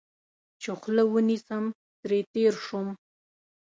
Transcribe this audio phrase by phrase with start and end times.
[0.61, 1.63] چې خوله ونیسم،
[2.01, 2.87] ترې تېر شوم.